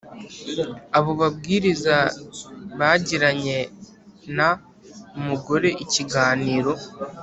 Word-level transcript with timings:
Abo 0.97 1.11
babwiriza 1.21 1.95
bagiranye 2.79 3.57
n, 4.35 4.39
mugore 5.25 5.69
ikiganiro 5.83 6.71